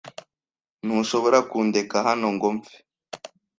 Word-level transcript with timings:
Ntushobora 0.85 1.39
kundeka 1.49 1.95
hano 2.07 2.27
ngo 2.35 2.47
mpfe. 2.57 2.77